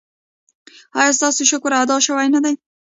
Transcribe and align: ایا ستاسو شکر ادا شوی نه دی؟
ایا 0.99 1.11
ستاسو 1.17 1.41
شکر 1.51 1.71
ادا 1.81 1.97
شوی 2.05 2.27
نه 2.35 2.39
دی؟ 2.43 2.53